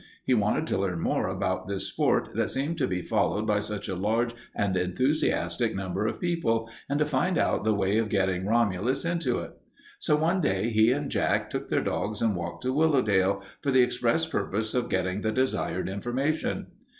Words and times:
He 0.25 0.33
wanted 0.33 0.65
to 0.65 0.79
learn 0.79 0.99
more 0.99 1.27
about 1.27 1.67
this 1.67 1.87
sport 1.89 2.29
that 2.33 2.49
seemed 2.49 2.79
to 2.79 2.87
be 2.87 3.03
followed 3.03 3.45
by 3.45 3.59
such 3.59 3.87
a 3.87 3.93
large 3.93 4.33
and 4.55 4.75
enthusiastic 4.75 5.75
number 5.75 6.07
of 6.07 6.19
people, 6.19 6.67
and 6.89 6.97
to 6.97 7.05
find 7.05 7.37
out 7.37 7.63
the 7.63 7.75
way 7.75 7.99
of 7.99 8.09
getting 8.09 8.47
Romulus 8.47 9.05
into 9.05 9.37
it. 9.37 9.51
So 9.99 10.15
one 10.15 10.41
day 10.41 10.71
he 10.71 10.91
and 10.91 11.11
Jack 11.11 11.51
took 11.51 11.67
their 11.69 11.83
dogs 11.83 12.19
and 12.19 12.35
walked 12.35 12.63
to 12.63 12.73
Willowdale, 12.73 13.43
for 13.61 13.69
the 13.69 13.83
express 13.83 14.25
purpose 14.25 14.73
of 14.73 14.89
getting 14.89 15.21
the 15.21 15.31
desired 15.31 15.87
information. 15.87 16.65